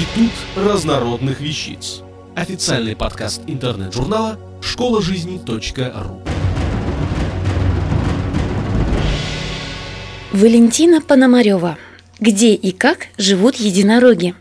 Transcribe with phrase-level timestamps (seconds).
[0.00, 2.00] Институт разнородных вещиц.
[2.34, 6.22] Официальный подкаст интернет-журнала школа жизни.ру.
[10.32, 11.76] Валентина Пономарева.
[12.18, 14.34] Где и как живут единороги?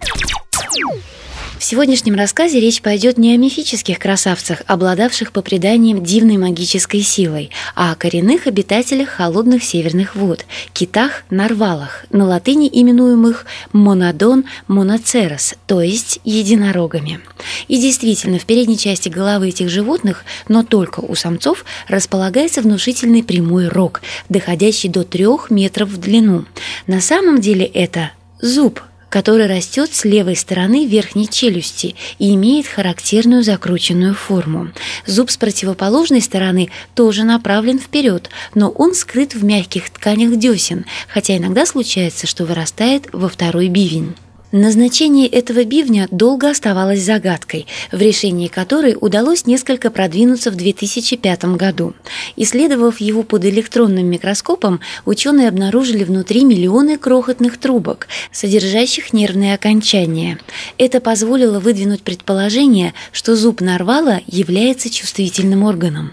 [1.59, 7.51] В сегодняшнем рассказе речь пойдет не о мифических красавцах, обладавших по преданиям дивной магической силой,
[7.75, 16.21] а о коренных обитателях холодных северных вод– китах-нарвалах, на латыни именуемых монодон моноцерос, то есть
[16.23, 17.19] единорогами.
[17.67, 23.67] И действительно, в передней части головы этих животных, но только у самцов, располагается внушительный прямой
[23.67, 26.45] рог, доходящий до трех метров в длину.
[26.87, 33.43] На самом деле это зуб– который растет с левой стороны верхней челюсти и имеет характерную
[33.43, 34.71] закрученную форму.
[35.05, 41.37] Зуб с противоположной стороны тоже направлен вперед, но он скрыт в мягких тканях десен, хотя
[41.37, 44.15] иногда случается, что вырастает во второй бивень.
[44.51, 51.93] Назначение этого бивня долго оставалось загадкой, в решении которой удалось несколько продвинуться в 2005 году.
[52.35, 60.39] Исследовав его под электронным микроскопом, ученые обнаружили внутри миллионы крохотных трубок, содержащих нервные окончания.
[60.79, 66.11] Это позволило выдвинуть предположение, что зуб нарвала является чувствительным органом.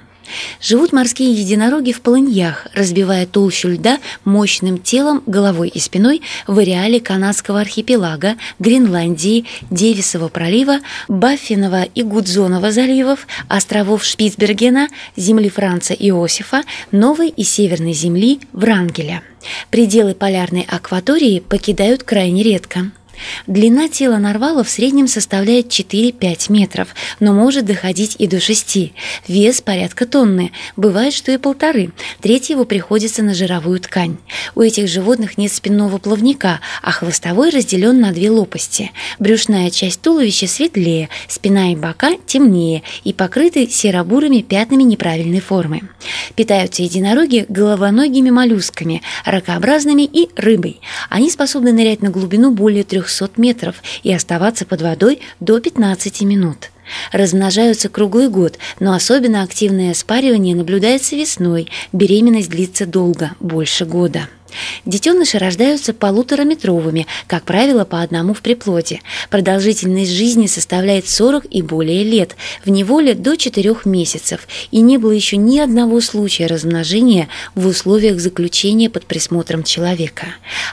[0.61, 7.01] Живут морские единороги в полыньях, разбивая толщу льда мощным телом, головой и спиной в ареале
[7.01, 17.29] канадского архипелага, Гренландии, Девисова пролива, Баффинова и Гудзонова заливов, островов Шпицбергена, земли Франца Иосифа, Новой
[17.29, 19.23] и Северной земли Врангеля.
[19.71, 22.91] Пределы полярной акватории покидают крайне редко.
[23.47, 26.89] Длина тела нарвала в среднем составляет 4-5 метров,
[27.21, 28.93] но может доходить и до 6.
[29.29, 31.93] Вес порядка тонны, бывает, что и полторы.
[32.21, 34.17] Треть его приходится на жировую ткань.
[34.55, 38.93] У этих животных нет спинного плавника, а хвостовой разделен на две лопасти.
[39.19, 45.83] Брюшная часть туловища светлее, спина и бока темнее и покрыты серо-бурыми пятнами неправильной формы.
[46.35, 50.81] Питаются единороги головоногими моллюсками, ракообразными и рыбой.
[51.09, 56.23] Они способны нырять на глубину более 3 300 метров и оставаться под водой до 15
[56.23, 56.71] минут.
[57.13, 64.29] Размножаются круглый год, но особенно активное спаривание наблюдается весной, беременность длится долго, больше года.
[64.85, 69.01] Детеныши рождаются полутораметровыми, как правило, по одному в приплоде.
[69.31, 75.13] Продолжительность жизни составляет 40 и более лет, в неволе до 4 месяцев, и не было
[75.13, 80.27] еще ни одного случая размножения в условиях заключения под присмотром человека.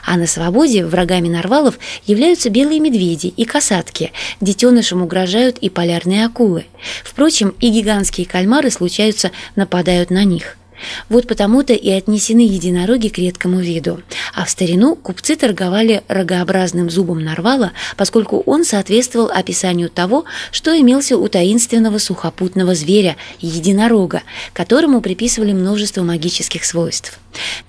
[0.06, 4.12] А на свободе врагами нарвалов являются белые медведи и касатки.
[4.40, 6.66] Детенышам угрожают и полярные акулы.
[7.02, 10.56] Впрочем, и гигантские кальмары случаются нападают на них–
[11.08, 14.00] вот потому-то и отнесены единороги к редкому виду.
[14.34, 21.16] А в старину купцы торговали рогообразным зубом нарвала, поскольку он соответствовал описанию того, что имелся
[21.16, 24.22] у таинственного сухопутного зверя– единорога,
[24.52, 27.18] которому приписывали множество магических свойств.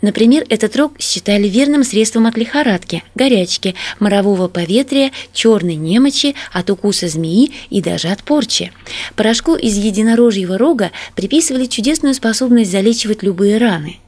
[0.01, 7.07] Например, этот рог считали верным средством от лихорадки, горячки, морового поветрия, черной немочи, от укуса
[7.07, 8.71] змеи и даже от порчи.
[9.15, 13.99] Порошку из единорожьего рога приписывали чудесную способность залечивать любые раны–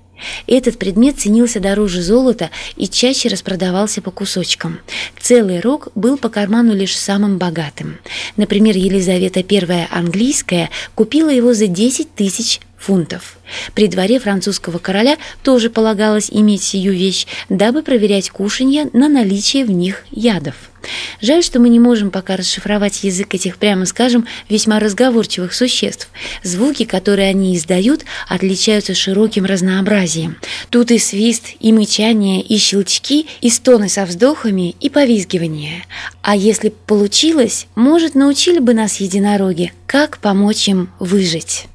[0.47, 4.80] этот предмет ценился дороже золота и чаще распродавался по кусочкам.
[5.19, 8.00] Целый рог был по карману лишь самым богатым.
[8.36, 13.38] Например, Елизавета I английская купила его за 10 тысяч фунтов.
[13.74, 19.72] При дворе французского короля тоже полагалось иметь сию вещь, дабы проверять кушанья на наличие в
[19.72, 20.56] них ядов.
[21.22, 26.08] Жаль, что мы не можем пока расшифровать язык этих, прямо скажем, весьма разговорчивых существ.
[26.44, 30.38] Звуки, которые они издают, отличаются широким разнообразием.
[30.69, 35.84] Тут и свист, и мычание, и щелчки, и стоны со вздохами, и повизгивание.
[36.22, 41.66] А если получилось, может, научили бы нас единороги, как помочь им выжить.